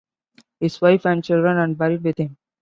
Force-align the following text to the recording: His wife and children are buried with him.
His 0.59 0.81
wife 0.81 1.05
and 1.05 1.23
children 1.23 1.57
are 1.57 1.75
buried 1.75 2.03
with 2.03 2.17
him. 2.17 2.35